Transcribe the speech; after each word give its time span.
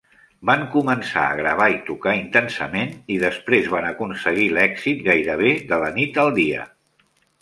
Van 0.49 0.61
començar 0.75 1.25
a 1.25 1.35
gravar 1.41 1.67
i 1.73 1.75
tocar 1.89 2.15
intensament 2.21 2.95
i 3.17 3.17
després 3.25 3.69
van 3.75 3.87
aconseguir 3.91 4.49
l'èxit 4.59 5.05
gairebé 5.11 5.53
de 5.73 5.81
la 5.85 5.93
nit 5.99 6.19
al 6.25 6.33
dia. 6.41 6.65